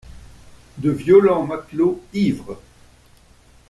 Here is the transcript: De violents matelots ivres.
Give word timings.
De 0.79 0.89
violents 1.03 1.45
matelots 1.51 2.01
ivres. 2.25 2.57